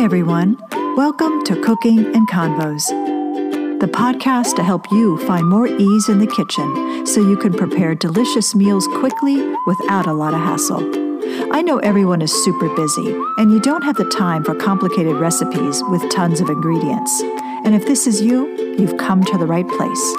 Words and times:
Everyone. 0.00 0.56
Welcome 0.96 1.44
to 1.44 1.60
Cooking 1.60 1.98
and 1.98 2.26
Convos, 2.26 2.88
the 3.80 3.86
podcast 3.86 4.56
to 4.56 4.62
help 4.62 4.90
you 4.90 5.18
find 5.26 5.46
more 5.46 5.66
ease 5.66 6.08
in 6.08 6.18
the 6.18 6.26
kitchen 6.26 7.06
so 7.06 7.20
you 7.20 7.36
can 7.36 7.52
prepare 7.52 7.94
delicious 7.94 8.54
meals 8.54 8.86
quickly 8.98 9.36
without 9.66 10.06
a 10.06 10.14
lot 10.14 10.32
of 10.32 10.40
hassle. 10.40 10.80
I 11.52 11.60
know 11.60 11.80
everyone 11.80 12.22
is 12.22 12.32
super 12.44 12.74
busy, 12.74 13.14
and 13.36 13.52
you 13.52 13.60
don't 13.60 13.84
have 13.84 13.96
the 13.96 14.08
time 14.08 14.42
for 14.42 14.54
complicated 14.54 15.16
recipes 15.16 15.82
with 15.90 16.10
tons 16.10 16.40
of 16.40 16.48
ingredients. 16.48 17.20
And 17.66 17.74
if 17.74 17.84
this 17.84 18.06
is 18.06 18.22
you, 18.22 18.48
you've 18.78 18.96
come 18.96 19.22
to 19.24 19.36
the 19.36 19.46
right 19.46 19.68
place. 19.68 20.14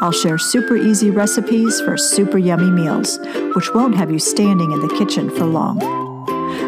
I'll 0.00 0.12
share 0.12 0.38
super 0.38 0.78
easy 0.78 1.10
recipes 1.10 1.78
for 1.82 1.98
super 1.98 2.38
yummy 2.38 2.70
meals, 2.70 3.18
which 3.54 3.74
won't 3.74 3.96
have 3.96 4.10
you 4.10 4.18
standing 4.18 4.72
in 4.72 4.80
the 4.80 4.94
kitchen 4.96 5.28
for 5.28 5.44
long. 5.44 6.09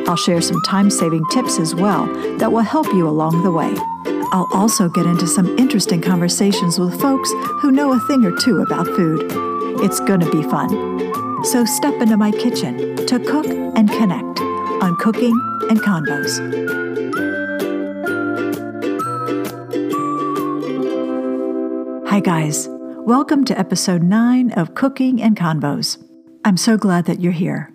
I'll 0.09 0.17
share 0.17 0.41
some 0.41 0.61
time 0.63 0.91
saving 0.91 1.25
tips 1.31 1.59
as 1.59 1.75
well 1.75 2.07
that 2.39 2.53
will 2.53 2.61
help 2.61 2.87
you 2.89 3.09
along 3.09 3.43
the 3.43 3.53
way. 3.53 3.75
I'll 4.33 4.49
also 4.53 4.89
get 4.89 5.07
into 5.07 5.27
some 5.27 5.59
interesting 5.59 6.01
conversations 6.01 6.79
with 6.79 7.01
folks 7.01 7.31
who 7.61 7.71
know 7.71 7.93
a 7.93 8.01
thing 8.01 8.25
or 8.25 8.37
two 8.39 8.63
about 8.63 8.87
food. 8.87 9.31
It's 9.81 10.01
going 10.01 10.21
to 10.21 10.31
be 10.31 10.43
fun. 10.43 11.45
So 11.45 11.65
step 11.65 12.01
into 12.01 12.17
my 12.17 12.31
kitchen 12.31 12.97
to 13.07 13.19
cook 13.19 13.47
and 13.47 13.89
connect 13.91 14.41
on 14.83 14.97
Cooking 14.97 15.39
and 15.69 15.81
Convos. 15.81 16.39
Hi, 22.09 22.21
guys. 22.21 22.69
Welcome 22.71 23.45
to 23.47 23.59
episode 23.59 24.03
9 24.03 24.53
of 24.53 24.75
Cooking 24.75 25.21
and 25.21 25.37
Convos. 25.37 25.99
I'm 26.45 26.57
so 26.57 26.77
glad 26.77 27.07
that 27.07 27.21
you're 27.21 27.33
here. 27.33 27.72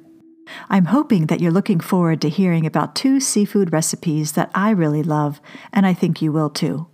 I'm 0.70 0.86
hoping 0.86 1.28
that 1.28 1.40
you're 1.40 1.52
looking 1.52 1.80
forward 1.80 2.22
to 2.22 2.30
hearing 2.30 2.66
about 2.66 2.96
two 2.96 3.20
seafood 3.20 3.72
recipes 3.72 4.34
that 4.34 4.52
I 4.54 4.72
really 4.72 5.04
love, 5.04 5.40
and 5.72 5.86
I 5.86 5.94
think 5.94 6.22
you 6.22 6.32
will 6.32 6.50
too. 6.50 6.88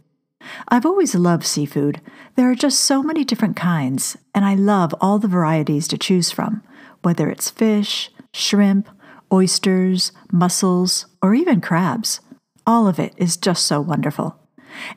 I've 0.67 0.85
always 0.85 1.15
loved 1.15 1.45
seafood. 1.45 2.01
There 2.35 2.49
are 2.49 2.55
just 2.55 2.81
so 2.81 3.01
many 3.01 3.23
different 3.23 3.55
kinds, 3.55 4.17
and 4.35 4.45
I 4.45 4.55
love 4.55 4.93
all 4.99 5.19
the 5.19 5.27
varieties 5.27 5.87
to 5.89 5.97
choose 5.97 6.31
from, 6.31 6.63
whether 7.01 7.29
it's 7.29 7.49
fish, 7.49 8.11
shrimp, 8.33 8.89
oysters, 9.31 10.11
mussels, 10.31 11.05
or 11.21 11.33
even 11.33 11.61
crabs. 11.61 12.19
All 12.67 12.87
of 12.87 12.99
it 12.99 13.13
is 13.17 13.37
just 13.37 13.65
so 13.65 13.81
wonderful. 13.81 14.37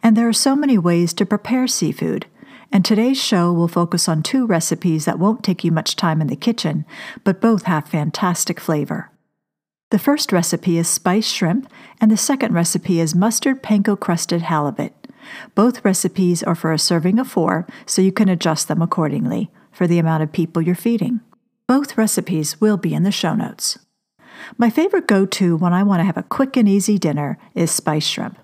And 0.03 0.17
there 0.17 0.29
are 0.29 0.33
so 0.33 0.57
many 0.57 0.79
ways 0.79 1.13
to 1.15 1.27
prepare 1.27 1.67
seafood, 1.67 2.27
and 2.73 2.85
today's 2.85 3.23
show 3.23 3.53
will 3.53 3.69
focus 3.69 4.09
on 4.09 4.23
two 4.23 4.47
recipes 4.47 5.05
that 5.05 5.19
won't 5.19 5.45
take 5.45 5.65
you 5.65 5.73
much 5.73 5.97
time 5.97 6.21
in 6.21 6.27
the 6.27 6.37
kitchen, 6.37 6.85
but 7.25 7.41
both 7.41 7.65
have 7.65 7.89
fantastic 7.89 8.61
flavor. 8.61 9.11
The 9.91 9.99
first 9.99 10.33
recipe 10.33 10.79
is 10.79 10.89
spiced 10.89 11.33
shrimp, 11.33 11.71
and 12.01 12.11
the 12.11 12.17
second 12.17 12.55
recipe 12.55 12.99
is 12.99 13.15
mustard 13.15 13.63
panko 13.63 13.99
crusted 13.99 14.43
halibut. 14.43 14.93
Both 15.55 15.85
recipes 15.85 16.43
are 16.43 16.55
for 16.55 16.73
a 16.73 16.79
serving 16.79 17.19
of 17.19 17.29
four, 17.29 17.67
so 17.87 18.03
you 18.03 18.13
can 18.13 18.29
adjust 18.29 18.69
them 18.69 18.83
accordingly 18.83 19.51
for 19.71 19.87
the 19.87 19.99
amount 19.99 20.23
of 20.23 20.33
people 20.33 20.63
you're 20.63 20.75
feeding. 20.75 21.21
Both 21.69 21.97
recipes 21.97 22.61
will 22.61 22.77
be 22.77 22.95
in 22.95 23.03
the 23.03 23.13
show 23.13 23.35
notes. 23.35 23.79
My 24.59 24.71
favorite 24.71 25.07
go 25.07 25.27
to 25.27 25.57
when 25.57 25.73
I 25.73 25.83
want 25.83 26.01
to 26.01 26.05
have 26.05 26.17
a 26.17 26.23
quick 26.23 26.57
and 26.57 26.69
easy 26.69 26.99
dinner 26.99 27.39
is 27.55 27.71
spiced 27.71 28.09
shrimp. 28.09 28.39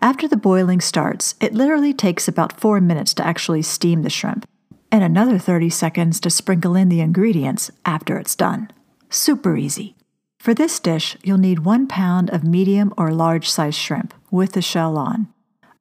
After 0.00 0.26
the 0.26 0.36
boiling 0.36 0.80
starts, 0.80 1.34
it 1.40 1.54
literally 1.54 1.92
takes 1.92 2.28
about 2.28 2.60
four 2.60 2.80
minutes 2.80 3.14
to 3.14 3.26
actually 3.26 3.62
steam 3.62 4.02
the 4.02 4.10
shrimp, 4.10 4.48
and 4.92 5.02
another 5.04 5.38
30 5.38 5.70
seconds 5.70 6.20
to 6.20 6.30
sprinkle 6.30 6.74
in 6.74 6.88
the 6.88 7.00
ingredients 7.00 7.70
after 7.84 8.18
it's 8.18 8.36
done. 8.36 8.70
Super 9.08 9.56
easy. 9.56 9.96
For 10.38 10.54
this 10.54 10.80
dish, 10.80 11.16
you'll 11.22 11.38
need 11.38 11.60
one 11.60 11.86
pound 11.86 12.30
of 12.30 12.44
medium 12.44 12.94
or 12.96 13.12
large 13.12 13.48
sized 13.50 13.78
shrimp 13.78 14.14
with 14.30 14.52
the 14.52 14.62
shell 14.62 14.96
on. 14.96 15.28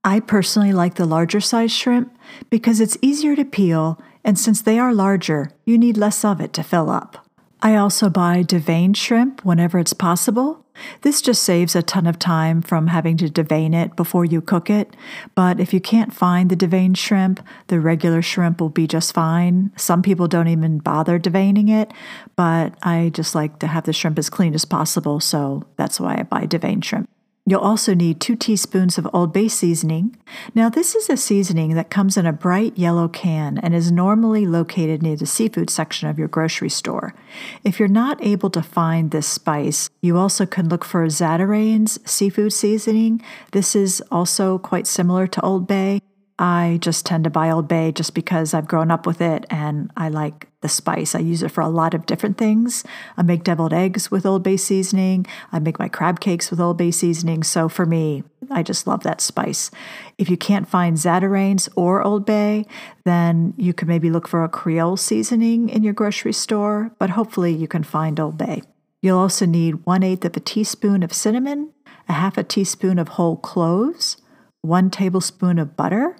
I 0.03 0.19
personally 0.19 0.73
like 0.73 0.95
the 0.95 1.05
larger 1.05 1.39
sized 1.39 1.73
shrimp 1.73 2.15
because 2.49 2.79
it's 2.79 2.97
easier 3.01 3.35
to 3.35 3.45
peel, 3.45 4.01
and 4.23 4.37
since 4.37 4.61
they 4.61 4.79
are 4.79 4.93
larger, 4.93 5.51
you 5.65 5.77
need 5.77 5.97
less 5.97 6.25
of 6.25 6.41
it 6.41 6.53
to 6.53 6.63
fill 6.63 6.89
up. 6.89 7.25
I 7.61 7.75
also 7.75 8.09
buy 8.09 8.43
deveined 8.43 8.95
shrimp 8.95 9.43
whenever 9.43 9.79
it's 9.79 9.93
possible. 9.93 10.65
This 11.01 11.21
just 11.21 11.43
saves 11.43 11.75
a 11.75 11.81
ton 11.81 12.07
of 12.07 12.19
time 12.19 12.61
from 12.61 12.87
having 12.87 13.17
to 13.17 13.29
devein 13.29 13.73
it 13.73 13.95
before 13.95 14.25
you 14.25 14.41
cook 14.41 14.69
it. 14.69 14.95
But 15.35 15.59
if 15.59 15.73
you 15.73 15.81
can't 15.81 16.13
find 16.13 16.49
the 16.49 16.55
deveined 16.55 16.97
shrimp, 16.97 17.45
the 17.67 17.79
regular 17.79 18.21
shrimp 18.21 18.61
will 18.61 18.69
be 18.69 18.87
just 18.87 19.13
fine. 19.13 19.71
Some 19.75 20.01
people 20.01 20.27
don't 20.27 20.47
even 20.47 20.79
bother 20.79 21.19
deveining 21.19 21.69
it, 21.69 21.91
but 22.35 22.75
I 22.83 23.09
just 23.13 23.35
like 23.35 23.59
to 23.59 23.67
have 23.67 23.85
the 23.85 23.93
shrimp 23.93 24.19
as 24.19 24.29
clean 24.29 24.53
as 24.53 24.65
possible, 24.65 25.19
so 25.19 25.63
that's 25.75 25.99
why 25.99 26.17
I 26.19 26.23
buy 26.23 26.45
deveined 26.45 26.83
shrimp. 26.83 27.08
You'll 27.49 27.61
also 27.61 27.95
need 27.95 28.21
two 28.21 28.35
teaspoons 28.35 28.99
of 28.99 29.07
Old 29.11 29.33
Bay 29.33 29.47
seasoning. 29.47 30.15
Now, 30.53 30.69
this 30.69 30.93
is 30.93 31.09
a 31.09 31.17
seasoning 31.17 31.73
that 31.73 31.89
comes 31.89 32.15
in 32.15 32.27
a 32.27 32.31
bright 32.31 32.77
yellow 32.77 33.07
can 33.07 33.57
and 33.57 33.73
is 33.73 33.91
normally 33.91 34.45
located 34.45 35.01
near 35.01 35.15
the 35.15 35.25
seafood 35.25 35.71
section 35.71 36.07
of 36.07 36.19
your 36.19 36.27
grocery 36.27 36.69
store. 36.69 37.15
If 37.63 37.79
you're 37.79 37.87
not 37.87 38.23
able 38.23 38.51
to 38.51 38.61
find 38.61 39.09
this 39.09 39.25
spice, 39.25 39.89
you 39.99 40.15
also 40.15 40.45
can 40.45 40.69
look 40.69 40.85
for 40.85 41.03
Zatarain's 41.07 41.99
seafood 42.07 42.53
seasoning. 42.53 43.19
This 43.51 43.75
is 43.75 44.03
also 44.11 44.59
quite 44.59 44.85
similar 44.85 45.25
to 45.25 45.41
Old 45.41 45.65
Bay. 45.65 46.01
I 46.41 46.79
just 46.81 47.05
tend 47.05 47.25
to 47.25 47.29
buy 47.29 47.49
Old 47.49 47.67
Bay 47.67 47.91
just 47.91 48.13
because 48.13 48.53
I've 48.53 48.67
grown 48.67 48.91
up 48.91 49.05
with 49.05 49.19
it 49.19 49.45
and 49.49 49.91
I 49.97 50.07
like 50.07 50.47
the 50.61 50.69
spice. 50.69 51.13
I 51.13 51.19
use 51.19 51.43
it 51.43 51.51
for 51.51 51.59
a 51.59 51.67
lot 51.67 51.93
of 51.93 52.05
different 52.05 52.37
things. 52.37 52.85
I 53.17 53.23
make 53.23 53.43
deviled 53.43 53.73
eggs 53.73 54.09
with 54.09 54.25
Old 54.25 54.41
Bay 54.41 54.55
seasoning. 54.55 55.25
I 55.51 55.59
make 55.59 55.79
my 55.79 55.89
crab 55.89 56.21
cakes 56.21 56.49
with 56.49 56.61
Old 56.61 56.77
Bay 56.77 56.91
seasoning. 56.91 57.43
So 57.43 57.67
for 57.67 57.85
me, 57.85 58.23
I 58.49 58.63
just 58.63 58.87
love 58.87 59.03
that 59.03 59.19
spice. 59.19 59.69
If 60.17 60.29
you 60.29 60.37
can't 60.37 60.67
find 60.67 60.95
Zatarain's 60.95 61.67
or 61.75 62.01
Old 62.01 62.25
Bay, 62.25 62.65
then 63.03 63.53
you 63.57 63.73
can 63.73 63.89
maybe 63.89 64.09
look 64.09 64.27
for 64.27 64.45
a 64.45 64.49
Creole 64.49 64.95
seasoning 64.95 65.67
in 65.67 65.83
your 65.83 65.93
grocery 65.93 66.33
store, 66.33 66.91
but 66.99 67.11
hopefully 67.11 67.53
you 67.53 67.67
can 67.67 67.83
find 67.83 68.17
Old 68.17 68.37
Bay. 68.37 68.61
You'll 69.01 69.19
also 69.19 69.45
need 69.45 69.85
one 69.85 70.03
eighth 70.03 70.23
of 70.23 70.37
a 70.37 70.39
teaspoon 70.39 71.03
of 71.03 71.11
cinnamon, 71.11 71.73
a 72.07 72.13
half 72.13 72.37
a 72.37 72.43
teaspoon 72.43 72.97
of 72.97 73.09
whole 73.09 73.35
cloves, 73.35 74.15
one 74.61 74.89
tablespoon 74.89 75.59
of 75.59 75.75
butter, 75.75 76.15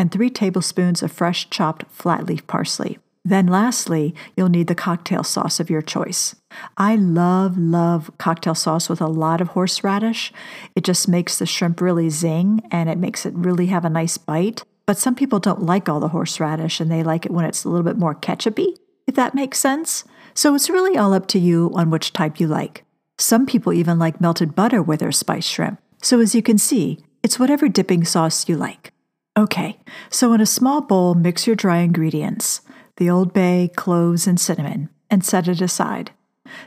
and 0.00 0.10
three 0.10 0.30
tablespoons 0.30 1.02
of 1.02 1.12
fresh 1.12 1.50
chopped 1.50 1.84
flat 1.90 2.24
leaf 2.24 2.46
parsley. 2.46 2.98
Then, 3.22 3.46
lastly, 3.46 4.14
you'll 4.34 4.48
need 4.48 4.66
the 4.66 4.74
cocktail 4.74 5.22
sauce 5.22 5.60
of 5.60 5.68
your 5.68 5.82
choice. 5.82 6.34
I 6.78 6.96
love, 6.96 7.58
love 7.58 8.10
cocktail 8.16 8.54
sauce 8.54 8.88
with 8.88 9.02
a 9.02 9.06
lot 9.06 9.42
of 9.42 9.48
horseradish. 9.48 10.32
It 10.74 10.84
just 10.84 11.06
makes 11.06 11.38
the 11.38 11.44
shrimp 11.44 11.82
really 11.82 12.08
zing 12.08 12.62
and 12.70 12.88
it 12.88 12.96
makes 12.96 13.26
it 13.26 13.34
really 13.34 13.66
have 13.66 13.84
a 13.84 13.90
nice 13.90 14.16
bite. 14.16 14.62
But 14.86 14.96
some 14.96 15.14
people 15.14 15.38
don't 15.38 15.64
like 15.64 15.86
all 15.86 16.00
the 16.00 16.08
horseradish 16.08 16.80
and 16.80 16.90
they 16.90 17.02
like 17.02 17.26
it 17.26 17.30
when 17.30 17.44
it's 17.44 17.64
a 17.64 17.68
little 17.68 17.84
bit 17.84 17.98
more 17.98 18.14
ketchupy, 18.14 18.74
if 19.06 19.16
that 19.16 19.34
makes 19.34 19.58
sense. 19.60 20.04
So 20.32 20.54
it's 20.54 20.70
really 20.70 20.96
all 20.96 21.12
up 21.12 21.26
to 21.26 21.38
you 21.38 21.70
on 21.74 21.90
which 21.90 22.14
type 22.14 22.40
you 22.40 22.48
like. 22.48 22.84
Some 23.18 23.44
people 23.44 23.74
even 23.74 23.98
like 23.98 24.18
melted 24.18 24.54
butter 24.54 24.82
with 24.82 25.00
their 25.00 25.12
spiced 25.12 25.50
shrimp. 25.50 25.78
So 26.00 26.20
as 26.20 26.34
you 26.34 26.40
can 26.42 26.56
see, 26.56 27.04
it's 27.22 27.38
whatever 27.38 27.68
dipping 27.68 28.06
sauce 28.06 28.48
you 28.48 28.56
like. 28.56 28.94
Okay, 29.40 29.80
so 30.10 30.34
in 30.34 30.42
a 30.42 30.46
small 30.46 30.82
bowl, 30.82 31.14
mix 31.14 31.46
your 31.46 31.56
dry 31.56 31.78
ingredients 31.78 32.60
the 32.98 33.08
Old 33.08 33.32
Bay, 33.32 33.70
cloves, 33.74 34.26
and 34.26 34.38
cinnamon, 34.38 34.90
and 35.10 35.24
set 35.24 35.48
it 35.48 35.62
aside. 35.62 36.10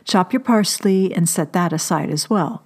Chop 0.05 0.33
your 0.33 0.39
parsley 0.39 1.13
and 1.13 1.29
set 1.29 1.53
that 1.53 1.71
aside 1.71 2.09
as 2.09 2.31
well. 2.31 2.65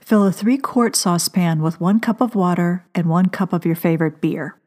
Fill 0.00 0.26
a 0.26 0.32
three 0.32 0.58
quart 0.58 0.96
saucepan 0.96 1.62
with 1.62 1.80
one 1.80 2.00
cup 2.00 2.20
of 2.20 2.34
water 2.34 2.84
and 2.92 3.06
one 3.06 3.26
cup 3.26 3.52
of 3.52 3.64
your 3.64 3.76
favorite 3.76 4.20
beer. 4.20 4.58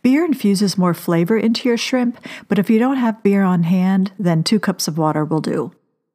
Beer 0.00 0.24
infuses 0.24 0.78
more 0.78 0.94
flavor 0.94 1.36
into 1.36 1.68
your 1.68 1.76
shrimp, 1.76 2.18
but 2.48 2.58
if 2.58 2.70
you 2.70 2.78
don't 2.78 2.96
have 2.96 3.22
beer 3.22 3.42
on 3.42 3.64
hand, 3.64 4.12
then 4.18 4.42
two 4.42 4.58
cups 4.58 4.88
of 4.88 4.96
water 4.96 5.26
will 5.26 5.42
do. 5.42 5.72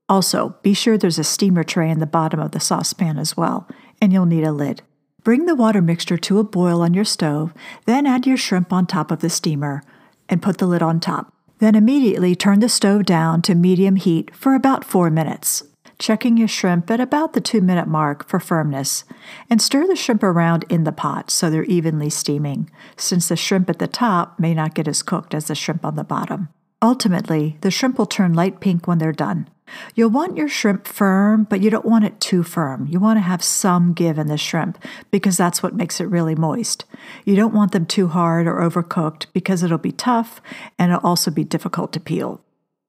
Also, 0.10 0.56
be 0.64 0.74
sure 0.74 0.98
there's 0.98 1.20
a 1.20 1.24
steamer 1.24 1.64
tray 1.64 1.92
in 1.92 2.00
the 2.00 2.08
bottom 2.08 2.40
of 2.40 2.50
the 2.50 2.60
saucepan 2.60 3.20
as 3.20 3.38
well, 3.38 3.68
and 4.02 4.12
you'll 4.12 4.26
need 4.26 4.44
a 4.44 4.52
lid. 4.52 4.82
Bring 5.28 5.46
the 5.46 5.56
water 5.56 5.82
mixture 5.82 6.18
to 6.20 6.40
a 6.40 6.46
boil 6.46 6.82
on 6.82 6.94
your 6.94 7.04
stove, 7.04 7.54
then 7.84 8.06
add 8.06 8.26
your 8.26 8.38
shrimp 8.38 8.72
on 8.72 8.86
top 8.86 9.12
of 9.12 9.20
the 9.20 9.30
steamer 9.30 9.84
and 10.30 10.42
put 10.42 10.58
the 10.58 10.66
lid 10.66 10.82
on 10.82 11.02
top. 11.02 11.34
Then 11.60 11.76
immediately 11.76 12.34
turn 12.34 12.62
the 12.62 12.70
stove 12.70 13.04
down 13.04 13.42
to 13.42 13.54
medium 13.54 13.98
heat 13.98 14.34
for 14.34 14.56
about 14.56 14.86
four 14.86 15.10
minutes, 15.10 15.64
checking 16.00 16.38
your 16.38 16.48
shrimp 16.48 16.90
at 16.90 17.02
about 17.02 17.34
the 17.34 17.42
two 17.42 17.60
minute 17.60 17.90
mark 17.90 18.26
for 18.26 18.40
firmness, 18.40 19.04
and 19.50 19.62
stir 19.62 19.86
the 19.86 19.98
shrimp 19.98 20.24
around 20.24 20.64
in 20.70 20.86
the 20.86 20.94
pot 20.94 21.30
so 21.30 21.50
they're 21.50 21.66
evenly 21.66 22.10
steaming, 22.10 22.70
since 22.96 23.28
the 23.28 23.36
shrimp 23.36 23.70
at 23.70 23.80
the 23.80 23.88
top 23.88 24.40
may 24.40 24.54
not 24.54 24.76
get 24.76 24.88
as 24.88 25.04
cooked 25.04 25.34
as 25.34 25.48
the 25.48 25.56
shrimp 25.56 25.84
on 25.84 25.98
the 25.98 26.06
bottom. 26.06 26.48
Ultimately, 26.82 27.58
the 27.60 27.70
shrimp 27.70 27.98
will 27.98 28.06
turn 28.06 28.32
light 28.32 28.62
pink 28.62 28.88
when 28.88 29.00
they're 29.00 29.12
done. 29.12 29.50
You'll 29.96 30.10
want 30.10 30.38
your 30.38 30.48
shrimp 30.48 30.88
firm, 30.88 31.46
but 31.50 31.62
you 31.62 31.70
don't 31.70 31.86
want 31.86 32.06
it 32.06 32.20
too 32.20 32.44
firm. 32.44 32.88
You 32.88 33.00
want 33.00 33.18
to 33.18 33.22
have 33.22 33.44
some 33.44 33.94
give 33.94 34.18
in 34.18 34.28
the 34.28 34.38
shrimp 34.38 34.84
because 35.12 35.38
that's 35.38 35.62
what 35.62 35.76
makes 35.76 36.00
it 36.00 36.06
really 36.06 36.36
moist. 36.36 36.86
You 37.26 37.36
don't 37.36 37.54
want 37.54 37.72
them 37.72 37.86
too 37.86 38.08
hard 38.08 38.48
or 38.48 38.62
overcooked 38.62 39.28
because 39.34 39.64
it'll 39.64 39.78
be 39.78 39.92
tough 39.92 40.42
and 40.80 40.92
it'll 40.92 41.06
also 41.06 41.32
be 41.32 41.44
difficult 41.44 41.94
to 41.94 42.00
peel. 42.00 42.42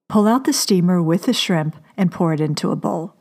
Pull 0.07 0.27
out 0.27 0.45
the 0.45 0.53
steamer 0.53 1.01
with 1.01 1.23
the 1.23 1.33
shrimp 1.33 1.75
and 1.97 2.11
pour 2.11 2.33
it 2.33 2.41
into 2.41 2.71
a 2.71 2.75
bowl. 2.75 3.15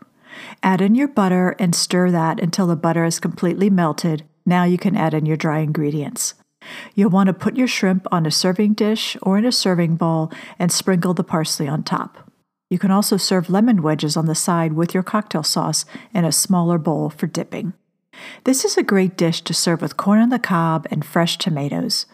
Add 0.62 0.81
in 0.81 0.94
your 0.94 1.08
butter 1.08 1.56
and 1.58 1.75
stir 1.75 2.10
that 2.10 2.40
until 2.40 2.66
the 2.66 2.76
butter 2.76 3.05
is 3.05 3.20
completely 3.20 3.70
melted. 3.70 4.25
Now 4.46 4.64
you 4.64 4.78
can 4.78 4.96
add 4.96 5.14
in 5.14 5.26
your 5.26 5.37
dry 5.37 5.58
ingredients. 5.58 6.34
You'll 6.94 7.10
want 7.10 7.28
to 7.28 7.32
put 7.32 7.56
your 7.56 7.69
shrimp 7.69 8.06
on 8.10 8.26
a 8.26 8.31
serving 8.31 8.75
dish 8.75 9.16
or 9.22 9.38
in 9.38 9.44
a 9.44 9.52
serving 9.52 9.96
bowl 9.96 10.32
and 10.58 10.72
sprinkle 10.72 11.14
the 11.14 11.25
parsley 11.25 11.69
on 11.69 11.82
top. 11.82 12.28
You 12.70 12.79
can 12.79 12.91
also 12.91 13.17
serve 13.17 13.49
lemon 13.49 13.81
wedges 13.81 14.15
on 14.17 14.26
the 14.26 14.35
side 14.35 14.75
with 14.75 14.93
your 14.93 15.03
cocktail 15.03 15.43
sauce 15.43 15.87
in 16.12 16.26
a 16.26 16.32
smaller 16.32 16.76
bowl 16.76 17.09
for 17.09 17.26
dipping. 17.26 17.73
This 18.44 18.65
is 18.65 18.76
a 18.76 18.82
great 18.82 19.17
dish 19.17 19.41
to 19.43 19.55
serve 19.55 19.81
with 19.81 19.97
corn 19.97 20.20
on 20.20 20.29
the 20.29 20.38
cob 20.38 20.87
and 20.91 21.05
fresh 21.05 21.38
tomatoes. 21.38 22.05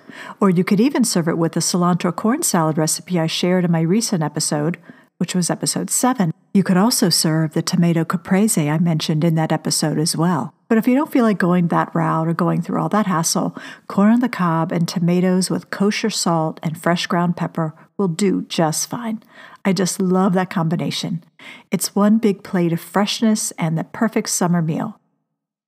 Or 0.40 0.50
you 0.50 0.62
could 0.62 0.80
even 0.80 1.02
serve 1.02 1.28
it 1.28 1.38
with 1.38 1.52
the 1.52 1.60
cilantro 1.60 2.14
corn 2.14 2.42
salad 2.42 2.78
recipe 2.78 3.18
I 3.18 3.26
shared 3.26 3.64
in 3.64 3.72
my 3.72 3.80
recent 3.80 4.22
episode, 4.22 4.78
which 5.18 5.34
was 5.34 5.50
episode 5.50 5.90
7. 5.90 6.32
You 6.52 6.62
could 6.62 6.76
also 6.76 7.08
serve 7.08 7.54
the 7.54 7.62
tomato 7.62 8.04
caprese 8.04 8.70
I 8.70 8.78
mentioned 8.78 9.24
in 9.24 9.34
that 9.34 9.50
episode 9.50 9.98
as 9.98 10.16
well. 10.16 10.54
But 10.68 10.78
if 10.78 10.86
you 10.86 10.94
don't 10.94 11.10
feel 11.10 11.24
like 11.24 11.38
going 11.38 11.68
that 11.68 11.92
route 11.94 12.28
or 12.28 12.34
going 12.34 12.62
through 12.62 12.80
all 12.80 12.88
that 12.90 13.06
hassle, 13.06 13.56
corn 13.88 14.12
on 14.12 14.20
the 14.20 14.28
cob 14.28 14.70
and 14.70 14.86
tomatoes 14.86 15.50
with 15.50 15.70
kosher 15.70 16.10
salt 16.10 16.60
and 16.62 16.80
fresh 16.80 17.08
ground 17.08 17.36
pepper 17.36 17.74
will 17.96 18.08
do 18.08 18.42
just 18.42 18.88
fine. 18.88 19.20
I 19.64 19.72
just 19.72 20.00
love 20.00 20.34
that 20.34 20.50
combination. 20.50 21.24
It's 21.70 21.94
one 21.94 22.18
big 22.18 22.42
plate 22.42 22.72
of 22.72 22.80
freshness 22.80 23.50
and 23.52 23.78
the 23.78 23.84
perfect 23.84 24.28
summer 24.28 24.60
meal. 24.60 25.00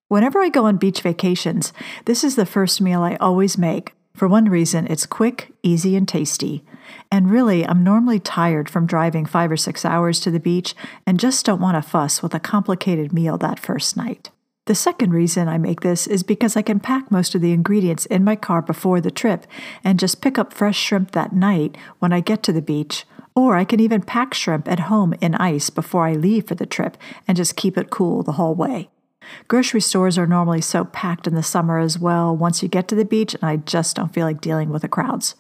Whenever 0.08 0.40
I 0.40 0.50
go 0.50 0.66
on 0.66 0.76
beach 0.76 1.00
vacations, 1.00 1.72
this 2.04 2.22
is 2.22 2.36
the 2.36 2.46
first 2.46 2.80
meal 2.80 3.02
I 3.02 3.16
always 3.16 3.58
make. 3.58 3.94
For 4.14 4.28
one 4.28 4.46
reason, 4.46 4.86
it's 4.86 5.04
quick, 5.04 5.52
easy, 5.62 5.96
and 5.96 6.06
tasty. 6.06 6.64
And 7.10 7.30
really, 7.30 7.66
I'm 7.66 7.82
normally 7.82 8.20
tired 8.20 8.70
from 8.70 8.86
driving 8.86 9.26
five 9.26 9.50
or 9.50 9.56
six 9.56 9.84
hours 9.84 10.20
to 10.20 10.30
the 10.30 10.40
beach 10.40 10.74
and 11.06 11.20
just 11.20 11.44
don't 11.44 11.60
want 11.60 11.76
to 11.76 11.88
fuss 11.88 12.22
with 12.22 12.34
a 12.34 12.40
complicated 12.40 13.12
meal 13.12 13.36
that 13.38 13.58
first 13.58 13.96
night. 13.96 14.30
The 14.66 14.74
second 14.74 15.12
reason 15.12 15.48
I 15.48 15.58
make 15.58 15.82
this 15.82 16.06
is 16.06 16.22
because 16.22 16.56
I 16.56 16.62
can 16.62 16.80
pack 16.80 17.10
most 17.10 17.34
of 17.34 17.40
the 17.40 17.52
ingredients 17.52 18.06
in 18.06 18.24
my 18.24 18.36
car 18.36 18.62
before 18.62 19.00
the 19.00 19.10
trip 19.10 19.46
and 19.84 19.98
just 19.98 20.22
pick 20.22 20.38
up 20.38 20.52
fresh 20.52 20.78
shrimp 20.78 21.12
that 21.12 21.32
night 21.32 21.76
when 21.98 22.12
I 22.12 22.20
get 22.20 22.42
to 22.44 22.52
the 22.52 22.62
beach. 22.62 23.04
Or 23.36 23.56
I 23.56 23.64
can 23.64 23.78
even 23.78 24.00
pack 24.00 24.34
shrimp 24.34 24.66
at 24.66 24.80
home 24.80 25.14
in 25.20 25.34
ice 25.34 25.70
before 25.70 26.06
I 26.06 26.14
leave 26.14 26.48
for 26.48 26.54
the 26.54 26.66
trip 26.66 26.96
and 27.28 27.36
just 27.36 27.54
keep 27.54 27.76
it 27.76 27.90
cool 27.90 28.22
the 28.22 28.32
whole 28.32 28.54
way. 28.54 28.88
Grocery 29.46 29.80
stores 29.80 30.16
are 30.16 30.26
normally 30.26 30.60
so 30.60 30.84
packed 30.84 31.26
in 31.26 31.34
the 31.34 31.42
summer 31.42 31.78
as 31.78 31.98
well 31.98 32.34
once 32.34 32.62
you 32.62 32.68
get 32.68 32.88
to 32.88 32.94
the 32.94 33.04
beach, 33.04 33.34
and 33.34 33.44
I 33.44 33.56
just 33.56 33.96
don't 33.96 34.14
feel 34.14 34.24
like 34.24 34.40
dealing 34.40 34.70
with 34.70 34.82
the 34.82 34.88
crowds. 34.88 35.34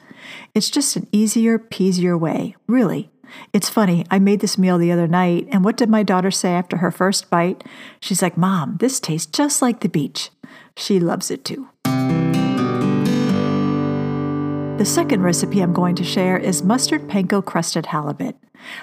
It's 0.54 0.70
just 0.70 0.96
an 0.96 1.06
easier, 1.12 1.58
peasier 1.58 2.18
way, 2.18 2.56
really. 2.66 3.10
It's 3.52 3.68
funny, 3.68 4.04
I 4.10 4.18
made 4.18 4.40
this 4.40 4.58
meal 4.58 4.78
the 4.78 4.92
other 4.92 5.08
night, 5.08 5.48
and 5.50 5.64
what 5.64 5.76
did 5.76 5.88
my 5.88 6.02
daughter 6.02 6.30
say 6.30 6.50
after 6.50 6.78
her 6.78 6.90
first 6.90 7.30
bite? 7.30 7.64
She's 8.00 8.22
like, 8.22 8.36
Mom, 8.36 8.76
this 8.78 9.00
tastes 9.00 9.30
just 9.30 9.62
like 9.62 9.80
the 9.80 9.88
beach. 9.88 10.30
She 10.76 11.00
loves 11.00 11.30
it 11.30 11.44
too. 11.44 11.68
The 14.76 14.84
second 14.84 15.22
recipe 15.22 15.62
I'm 15.62 15.72
going 15.72 15.94
to 15.94 16.04
share 16.04 16.36
is 16.36 16.62
mustard 16.62 17.08
panko 17.08 17.42
crusted 17.42 17.86
halibut. 17.86 18.36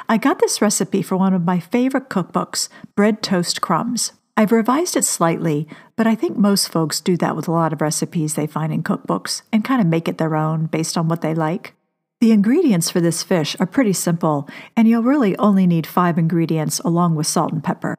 I 0.09 0.17
got 0.17 0.39
this 0.39 0.59
recipe 0.59 1.03
for 1.03 1.15
one 1.15 1.35
of 1.35 1.45
my 1.45 1.59
favorite 1.59 2.09
cookbooks, 2.09 2.67
Bread 2.95 3.21
Toast 3.21 3.61
Crumbs. 3.61 4.11
I've 4.35 4.51
revised 4.51 4.97
it 4.97 5.05
slightly, 5.05 5.67
but 5.95 6.07
I 6.07 6.15
think 6.15 6.35
most 6.35 6.69
folks 6.69 6.99
do 6.99 7.15
that 7.17 7.35
with 7.35 7.47
a 7.47 7.51
lot 7.51 7.73
of 7.73 7.79
recipes 7.79 8.33
they 8.33 8.47
find 8.47 8.73
in 8.73 8.81
cookbooks 8.81 9.43
and 9.51 9.63
kind 9.63 9.81
of 9.81 9.85
make 9.85 10.07
it 10.07 10.17
their 10.17 10.35
own 10.35 10.65
based 10.65 10.97
on 10.97 11.07
what 11.07 11.21
they 11.21 11.35
like. 11.35 11.75
The 12.21 12.31
ingredients 12.31 12.89
for 12.89 12.99
this 12.99 13.21
fish 13.21 13.55
are 13.59 13.67
pretty 13.67 13.93
simple, 13.93 14.49
and 14.75 14.87
you'll 14.87 15.03
really 15.03 15.37
only 15.37 15.67
need 15.67 15.85
five 15.85 16.17
ingredients 16.17 16.79
along 16.79 17.13
with 17.13 17.27
salt 17.27 17.53
and 17.53 17.63
pepper. 17.63 17.95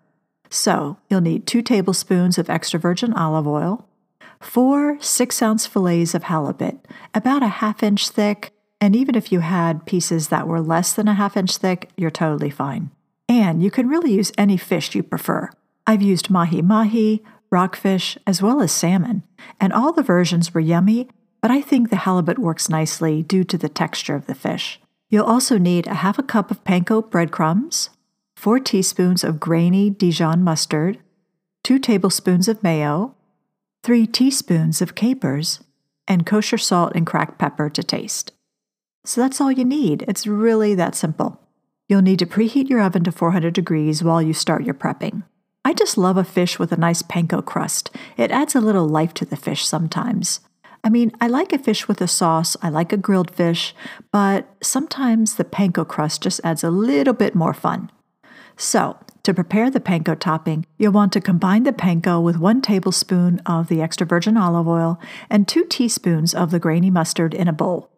So, 0.50 0.98
you'll 1.08 1.20
need 1.20 1.46
two 1.46 1.62
tablespoons 1.62 2.38
of 2.38 2.50
extra 2.50 2.80
virgin 2.80 3.12
olive 3.12 3.46
oil, 3.46 3.86
four 4.40 4.98
six 5.00 5.40
ounce 5.42 5.66
fillets 5.66 6.14
of 6.14 6.24
halibut, 6.24 6.86
about 7.14 7.42
a 7.42 7.48
half 7.48 7.82
inch 7.82 8.08
thick, 8.08 8.52
and 8.80 8.94
even 8.94 9.14
if 9.14 9.32
you 9.32 9.40
had 9.40 9.86
pieces 9.86 10.28
that 10.28 10.46
were 10.46 10.60
less 10.60 10.92
than 10.92 11.08
a 11.08 11.14
half 11.14 11.36
inch 11.36 11.56
thick, 11.56 11.90
you're 11.96 12.10
totally 12.10 12.50
fine. 12.50 12.90
And 13.28 13.62
you 13.62 13.70
can 13.70 13.88
really 13.88 14.12
use 14.12 14.32
any 14.36 14.56
fish 14.56 14.94
you 14.94 15.02
prefer. 15.02 15.50
I've 15.86 16.02
used 16.02 16.30
mahi 16.30 16.62
mahi, 16.62 17.22
rockfish, 17.50 18.18
as 18.26 18.42
well 18.42 18.60
as 18.60 18.72
salmon, 18.72 19.22
and 19.60 19.72
all 19.72 19.92
the 19.92 20.02
versions 20.02 20.52
were 20.52 20.60
yummy, 20.60 21.08
but 21.40 21.50
I 21.50 21.60
think 21.60 21.90
the 21.90 21.96
halibut 21.96 22.38
works 22.38 22.68
nicely 22.68 23.22
due 23.22 23.44
to 23.44 23.58
the 23.58 23.68
texture 23.68 24.14
of 24.14 24.26
the 24.26 24.34
fish. 24.34 24.80
You'll 25.10 25.26
also 25.26 25.58
need 25.58 25.86
a 25.86 25.94
half 25.94 26.18
a 26.18 26.22
cup 26.22 26.50
of 26.50 26.64
panko 26.64 27.08
breadcrumbs, 27.08 27.90
4 28.36 28.58
teaspoons 28.60 29.22
of 29.22 29.40
grainy 29.40 29.88
Dijon 29.88 30.42
mustard, 30.42 30.98
2 31.62 31.78
tablespoons 31.78 32.48
of 32.48 32.62
mayo, 32.62 33.14
3 33.84 34.06
teaspoons 34.06 34.80
of 34.80 34.94
capers, 34.94 35.60
and 36.08 36.24
kosher 36.24 36.56
salt 36.56 36.92
and 36.94 37.06
cracked 37.06 37.38
pepper 37.38 37.68
to 37.68 37.82
taste. 37.82 38.32
So 39.04 39.20
that's 39.20 39.42
all 39.42 39.52
you 39.52 39.66
need. 39.66 40.06
It's 40.08 40.26
really 40.26 40.74
that 40.74 40.94
simple. 40.94 41.38
You'll 41.86 42.00
need 42.00 42.18
to 42.20 42.26
preheat 42.26 42.70
your 42.70 42.80
oven 42.80 43.04
to 43.04 43.12
400 43.12 43.52
degrees 43.52 44.02
while 44.02 44.22
you 44.22 44.32
start 44.32 44.64
your 44.64 44.72
prepping. 44.72 45.24
I 45.66 45.74
just 45.74 45.98
love 45.98 46.16
a 46.16 46.24
fish 46.24 46.58
with 46.58 46.72
a 46.72 46.78
nice 46.78 47.02
panko 47.02 47.44
crust. 47.44 47.94
It 48.16 48.30
adds 48.30 48.54
a 48.54 48.60
little 48.62 48.88
life 48.88 49.12
to 49.14 49.26
the 49.26 49.36
fish 49.36 49.66
sometimes. 49.66 50.40
I 50.82 50.88
mean, 50.88 51.12
I 51.20 51.26
like 51.26 51.52
a 51.52 51.58
fish 51.58 51.86
with 51.86 52.00
a 52.00 52.08
sauce, 52.08 52.56
I 52.62 52.70
like 52.70 52.90
a 52.90 52.96
grilled 52.96 53.32
fish, 53.32 53.74
but 54.10 54.48
sometimes 54.62 55.34
the 55.34 55.44
panko 55.44 55.86
crust 55.86 56.22
just 56.22 56.40
adds 56.42 56.64
a 56.64 56.70
little 56.70 57.12
bit 57.12 57.34
more 57.34 57.52
fun. 57.52 57.92
So, 58.56 58.96
to 59.24 59.34
prepare 59.34 59.70
the 59.70 59.80
panko 59.80 60.18
topping, 60.18 60.66
you'll 60.78 60.92
want 60.92 61.12
to 61.14 61.20
combine 61.20 61.64
the 61.64 61.72
panko 61.72 62.22
with 62.22 62.36
one 62.38 62.60
tablespoon 62.60 63.40
of 63.46 63.68
the 63.68 63.82
extra 63.82 64.06
virgin 64.06 64.36
olive 64.36 64.68
oil 64.68 65.00
and 65.28 65.48
two 65.48 65.64
teaspoons 65.64 66.34
of 66.34 66.50
the 66.50 66.60
grainy 66.60 66.90
mustard 66.90 67.34
in 67.34 67.48
a 67.48 67.52
bowl. 67.52 67.90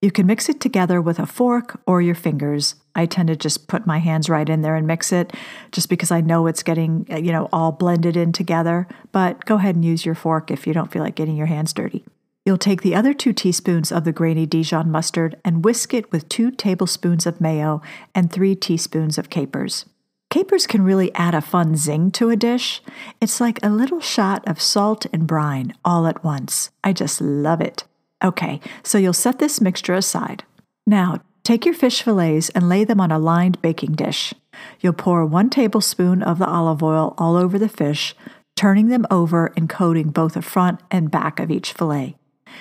You 0.00 0.12
can 0.12 0.26
mix 0.26 0.48
it 0.48 0.60
together 0.60 1.02
with 1.02 1.18
a 1.18 1.26
fork 1.26 1.80
or 1.86 2.00
your 2.00 2.14
fingers. 2.14 2.76
I 2.94 3.06
tend 3.06 3.28
to 3.28 3.36
just 3.36 3.66
put 3.66 3.86
my 3.86 3.98
hands 3.98 4.28
right 4.28 4.48
in 4.48 4.62
there 4.62 4.76
and 4.76 4.86
mix 4.86 5.10
it 5.10 5.32
just 5.72 5.88
because 5.88 6.12
I 6.12 6.20
know 6.20 6.46
it's 6.46 6.62
getting, 6.62 7.04
you 7.10 7.32
know, 7.32 7.48
all 7.52 7.72
blended 7.72 8.16
in 8.16 8.32
together. 8.32 8.86
But 9.10 9.44
go 9.44 9.56
ahead 9.56 9.74
and 9.74 9.84
use 9.84 10.06
your 10.06 10.14
fork 10.14 10.52
if 10.52 10.66
you 10.66 10.72
don't 10.72 10.92
feel 10.92 11.02
like 11.02 11.16
getting 11.16 11.36
your 11.36 11.46
hands 11.46 11.72
dirty. 11.72 12.04
You'll 12.44 12.58
take 12.58 12.82
the 12.82 12.94
other 12.94 13.12
two 13.12 13.32
teaspoons 13.32 13.90
of 13.90 14.04
the 14.04 14.12
grainy 14.12 14.46
Dijon 14.46 14.90
mustard 14.90 15.36
and 15.44 15.64
whisk 15.64 15.92
it 15.92 16.12
with 16.12 16.28
two 16.28 16.50
tablespoons 16.50 17.26
of 17.26 17.40
mayo 17.40 17.82
and 18.14 18.30
three 18.30 18.54
teaspoons 18.54 19.18
of 19.18 19.30
capers. 19.30 19.84
Capers 20.30 20.66
can 20.66 20.82
really 20.82 21.14
add 21.14 21.34
a 21.34 21.40
fun 21.40 21.74
zing 21.74 22.10
to 22.10 22.28
a 22.28 22.36
dish. 22.36 22.82
It's 23.18 23.40
like 23.40 23.58
a 23.62 23.70
little 23.70 24.00
shot 24.00 24.46
of 24.46 24.60
salt 24.60 25.06
and 25.10 25.26
brine 25.26 25.72
all 25.86 26.06
at 26.06 26.22
once. 26.22 26.70
I 26.84 26.92
just 26.92 27.22
love 27.22 27.62
it. 27.62 27.84
Okay, 28.22 28.60
so 28.82 28.98
you'll 28.98 29.14
set 29.14 29.38
this 29.38 29.60
mixture 29.60 29.94
aside. 29.94 30.44
Now, 30.86 31.22
take 31.44 31.64
your 31.64 31.74
fish 31.74 32.02
fillets 32.02 32.50
and 32.50 32.68
lay 32.68 32.84
them 32.84 33.00
on 33.00 33.10
a 33.10 33.18
lined 33.18 33.62
baking 33.62 33.92
dish. 33.92 34.34
You'll 34.80 34.92
pour 34.92 35.24
one 35.24 35.48
tablespoon 35.48 36.22
of 36.22 36.38
the 36.38 36.48
olive 36.48 36.82
oil 36.82 37.14
all 37.16 37.36
over 37.36 37.58
the 37.58 37.68
fish, 37.68 38.14
turning 38.54 38.88
them 38.88 39.06
over 39.10 39.52
and 39.56 39.68
coating 39.68 40.10
both 40.10 40.34
the 40.34 40.42
front 40.42 40.80
and 40.90 41.10
back 41.10 41.40
of 41.40 41.50
each 41.50 41.72
fillet. 41.72 42.16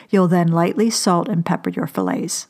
You'll 0.10 0.30
then 0.30 0.48
lightly 0.48 0.90
salt 0.90 1.28
and 1.28 1.46
pepper 1.46 1.70
your 1.70 1.88
fillets. 1.88 2.48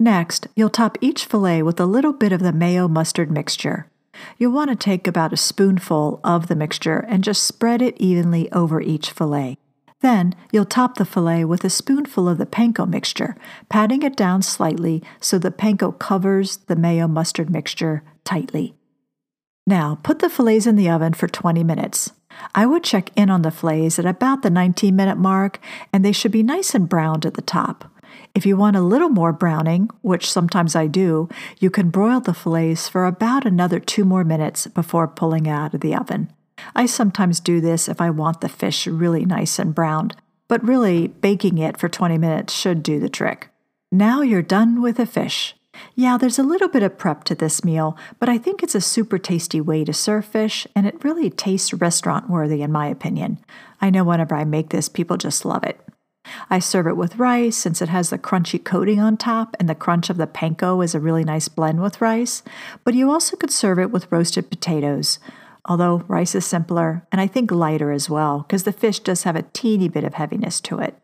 Next, 0.00 0.48
you'll 0.56 0.70
top 0.70 0.98
each 1.00 1.26
fillet 1.26 1.62
with 1.62 1.78
a 1.78 1.86
little 1.86 2.14
bit 2.14 2.32
of 2.32 2.40
the 2.40 2.52
mayo 2.52 2.88
mustard 2.88 3.30
mixture. 3.30 3.89
You'll 4.38 4.52
want 4.52 4.70
to 4.70 4.76
take 4.76 5.06
about 5.06 5.32
a 5.32 5.36
spoonful 5.36 6.20
of 6.24 6.48
the 6.48 6.56
mixture 6.56 7.04
and 7.08 7.24
just 7.24 7.42
spread 7.42 7.82
it 7.82 7.96
evenly 7.98 8.50
over 8.52 8.80
each 8.80 9.10
fillet. 9.10 9.58
Then 10.00 10.34
you'll 10.50 10.64
top 10.64 10.96
the 10.96 11.04
fillet 11.04 11.44
with 11.44 11.64
a 11.64 11.70
spoonful 11.70 12.28
of 12.28 12.38
the 12.38 12.46
panko 12.46 12.88
mixture, 12.88 13.36
patting 13.68 14.02
it 14.02 14.16
down 14.16 14.42
slightly 14.42 15.02
so 15.20 15.38
the 15.38 15.50
panko 15.50 15.98
covers 15.98 16.56
the 16.56 16.76
mayo 16.76 17.06
mustard 17.06 17.50
mixture 17.50 18.02
tightly. 18.24 18.74
Now, 19.66 19.98
put 20.02 20.20
the 20.20 20.30
fillets 20.30 20.66
in 20.66 20.76
the 20.76 20.88
oven 20.88 21.12
for 21.12 21.28
20 21.28 21.62
minutes. 21.64 22.12
I 22.54 22.64
would 22.64 22.82
check 22.82 23.10
in 23.14 23.28
on 23.28 23.42
the 23.42 23.50
fillets 23.50 23.98
at 23.98 24.06
about 24.06 24.42
the 24.42 24.50
19 24.50 24.96
minute 24.96 25.18
mark, 25.18 25.60
and 25.92 26.04
they 26.04 26.12
should 26.12 26.32
be 26.32 26.42
nice 26.42 26.74
and 26.74 26.88
browned 26.88 27.26
at 27.26 27.34
the 27.34 27.42
top. 27.42 27.90
If 28.34 28.46
you 28.46 28.56
want 28.56 28.76
a 28.76 28.80
little 28.80 29.08
more 29.08 29.32
browning, 29.32 29.90
which 30.02 30.30
sometimes 30.30 30.76
I 30.76 30.86
do, 30.86 31.28
you 31.58 31.68
can 31.68 31.90
broil 31.90 32.20
the 32.20 32.32
fillets 32.32 32.88
for 32.88 33.04
about 33.04 33.44
another 33.44 33.80
two 33.80 34.04
more 34.04 34.24
minutes 34.24 34.66
before 34.68 35.08
pulling 35.08 35.48
out 35.48 35.74
of 35.74 35.80
the 35.80 35.94
oven. 35.94 36.32
I 36.74 36.86
sometimes 36.86 37.40
do 37.40 37.60
this 37.60 37.88
if 37.88 38.00
I 38.00 38.10
want 38.10 38.40
the 38.40 38.48
fish 38.48 38.86
really 38.86 39.24
nice 39.24 39.58
and 39.58 39.74
browned, 39.74 40.14
but 40.46 40.62
really 40.62 41.08
baking 41.08 41.58
it 41.58 41.76
for 41.76 41.88
20 41.88 42.18
minutes 42.18 42.54
should 42.54 42.82
do 42.82 43.00
the 43.00 43.08
trick. 43.08 43.48
Now 43.90 44.22
you're 44.22 44.42
done 44.42 44.80
with 44.80 44.98
the 44.98 45.06
fish. 45.06 45.56
Yeah, 45.94 46.16
there's 46.16 46.38
a 46.38 46.44
little 46.44 46.68
bit 46.68 46.82
of 46.82 46.98
prep 46.98 47.24
to 47.24 47.34
this 47.34 47.64
meal, 47.64 47.96
but 48.18 48.28
I 48.28 48.38
think 48.38 48.62
it's 48.62 48.74
a 48.74 48.80
super 48.80 49.18
tasty 49.18 49.60
way 49.60 49.84
to 49.84 49.92
serve 49.92 50.24
fish, 50.24 50.66
and 50.76 50.86
it 50.86 51.02
really 51.02 51.30
tastes 51.30 51.72
restaurant 51.72 52.28
worthy 52.28 52.62
in 52.62 52.70
my 52.70 52.86
opinion. 52.86 53.38
I 53.80 53.90
know 53.90 54.04
whenever 54.04 54.34
I 54.34 54.44
make 54.44 54.70
this, 54.70 54.88
people 54.88 55.16
just 55.16 55.44
love 55.44 55.64
it. 55.64 55.80
I 56.48 56.58
serve 56.58 56.86
it 56.86 56.96
with 56.96 57.16
rice 57.16 57.56
since 57.56 57.82
it 57.82 57.88
has 57.88 58.10
the 58.10 58.18
crunchy 58.18 58.62
coating 58.62 59.00
on 59.00 59.16
top, 59.16 59.56
and 59.58 59.68
the 59.68 59.74
crunch 59.74 60.10
of 60.10 60.16
the 60.16 60.26
panko 60.26 60.84
is 60.84 60.94
a 60.94 61.00
really 61.00 61.24
nice 61.24 61.48
blend 61.48 61.82
with 61.82 62.00
rice, 62.00 62.42
but 62.84 62.94
you 62.94 63.10
also 63.10 63.36
could 63.36 63.50
serve 63.50 63.78
it 63.78 63.90
with 63.90 64.10
roasted 64.10 64.50
potatoes. 64.50 65.18
although 65.66 65.98
rice 66.08 66.34
is 66.34 66.44
simpler 66.44 67.06
and 67.12 67.20
I 67.20 67.26
think 67.26 67.50
lighter 67.50 67.92
as 67.92 68.08
well, 68.10 68.40
because 68.40 68.64
the 68.64 68.72
fish 68.72 69.00
does 69.00 69.24
have 69.24 69.36
a 69.36 69.42
teeny 69.52 69.88
bit 69.88 70.04
of 70.04 70.14
heaviness 70.14 70.60
to 70.62 70.78
it. 70.78 70.96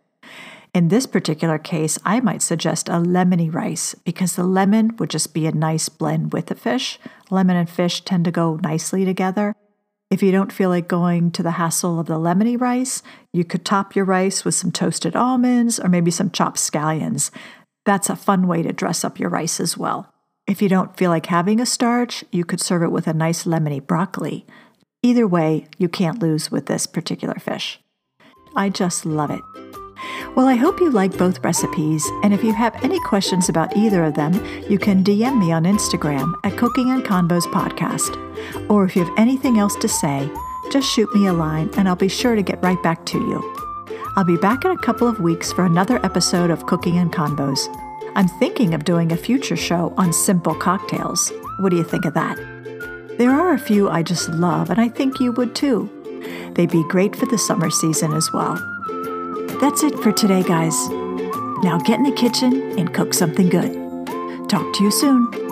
In 0.74 0.88
this 0.88 1.06
particular 1.06 1.58
case, 1.58 1.98
I 2.04 2.20
might 2.20 2.42
suggest 2.42 2.88
a 2.88 2.92
lemony 2.92 3.52
rice 3.52 3.94
because 4.04 4.36
the 4.36 4.44
lemon 4.44 4.96
would 4.98 5.08
just 5.08 5.32
be 5.32 5.46
a 5.46 5.52
nice 5.52 5.88
blend 5.88 6.32
with 6.32 6.46
the 6.46 6.54
fish. 6.54 6.98
Lemon 7.30 7.56
and 7.56 7.70
fish 7.70 8.02
tend 8.02 8.26
to 8.26 8.30
go 8.30 8.58
nicely 8.62 9.04
together. 9.04 9.54
If 10.08 10.22
you 10.22 10.30
don't 10.30 10.52
feel 10.52 10.70
like 10.70 10.86
going 10.86 11.32
to 11.32 11.42
the 11.42 11.52
hassle 11.52 11.98
of 11.98 12.06
the 12.06 12.14
lemony 12.14 12.60
rice, 12.60 13.02
you 13.32 13.44
could 13.44 13.64
top 13.64 13.96
your 13.96 14.04
rice 14.04 14.44
with 14.44 14.54
some 14.54 14.70
toasted 14.70 15.16
almonds 15.16 15.80
or 15.80 15.88
maybe 15.88 16.12
some 16.12 16.30
chopped 16.30 16.58
scallions. 16.58 17.30
That's 17.84 18.08
a 18.08 18.14
fun 18.14 18.46
way 18.46 18.62
to 18.62 18.72
dress 18.72 19.04
up 19.04 19.18
your 19.18 19.30
rice 19.30 19.58
as 19.58 19.76
well. 19.76 20.12
If 20.46 20.62
you 20.62 20.68
don't 20.68 20.96
feel 20.96 21.10
like 21.10 21.26
having 21.26 21.60
a 21.60 21.66
starch, 21.66 22.22
you 22.30 22.44
could 22.44 22.60
serve 22.60 22.84
it 22.84 22.92
with 22.92 23.08
a 23.08 23.14
nice 23.14 23.44
lemony 23.44 23.84
broccoli. 23.84 24.46
Either 25.02 25.26
way, 25.26 25.66
you 25.76 25.88
can't 25.88 26.22
lose 26.22 26.52
with 26.52 26.66
this 26.66 26.86
particular 26.86 27.34
fish. 27.34 27.80
I 28.54 28.68
just 28.68 29.06
love 29.06 29.30
it. 29.32 29.65
Well, 30.34 30.48
I 30.48 30.54
hope 30.54 30.80
you 30.80 30.90
like 30.90 31.16
both 31.16 31.42
recipes, 31.42 32.04
and 32.22 32.34
if 32.34 32.44
you 32.44 32.52
have 32.52 32.82
any 32.84 33.00
questions 33.00 33.48
about 33.48 33.76
either 33.76 34.04
of 34.04 34.14
them, 34.14 34.34
you 34.68 34.78
can 34.78 35.02
DM 35.02 35.38
me 35.38 35.52
on 35.52 35.64
Instagram 35.64 36.34
at 36.44 36.56
Cooking 36.56 36.90
and 36.90 37.04
Convos 37.04 37.44
Podcast. 37.52 38.16
Or 38.70 38.84
if 38.84 38.94
you 38.94 39.04
have 39.04 39.18
anything 39.18 39.58
else 39.58 39.76
to 39.76 39.88
say, 39.88 40.30
just 40.70 40.88
shoot 40.88 41.12
me 41.14 41.26
a 41.26 41.32
line 41.32 41.70
and 41.76 41.88
I'll 41.88 41.96
be 41.96 42.08
sure 42.08 42.34
to 42.34 42.42
get 42.42 42.62
right 42.62 42.82
back 42.82 43.06
to 43.06 43.18
you. 43.18 43.54
I'll 44.16 44.24
be 44.24 44.36
back 44.36 44.64
in 44.64 44.70
a 44.70 44.78
couple 44.78 45.08
of 45.08 45.20
weeks 45.20 45.52
for 45.52 45.64
another 45.64 46.04
episode 46.04 46.50
of 46.50 46.66
Cooking 46.66 46.98
and 46.98 47.12
Convos. 47.12 47.66
I'm 48.14 48.28
thinking 48.28 48.72
of 48.74 48.84
doing 48.84 49.12
a 49.12 49.16
future 49.16 49.56
show 49.56 49.92
on 49.96 50.12
simple 50.12 50.54
cocktails. 50.54 51.32
What 51.58 51.70
do 51.70 51.76
you 51.76 51.84
think 51.84 52.04
of 52.04 52.14
that? 52.14 52.36
There 53.18 53.30
are 53.30 53.52
a 53.52 53.58
few 53.58 53.88
I 53.88 54.02
just 54.02 54.28
love, 54.30 54.70
and 54.70 54.80
I 54.80 54.88
think 54.88 55.20
you 55.20 55.32
would 55.32 55.54
too. 55.54 55.90
They'd 56.54 56.70
be 56.70 56.86
great 56.88 57.14
for 57.14 57.26
the 57.26 57.38
summer 57.38 57.70
season 57.70 58.12
as 58.14 58.32
well. 58.32 58.75
That's 59.60 59.82
it 59.82 59.98
for 60.00 60.12
today, 60.12 60.42
guys. 60.42 60.76
Now 61.62 61.78
get 61.78 61.98
in 61.98 62.04
the 62.04 62.12
kitchen 62.12 62.78
and 62.78 62.92
cook 62.92 63.14
something 63.14 63.48
good. 63.48 63.72
Talk 64.50 64.74
to 64.74 64.84
you 64.84 64.90
soon. 64.90 65.45